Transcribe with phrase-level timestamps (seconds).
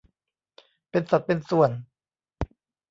[0.89, 1.71] เป็นสัดเป็นส่วน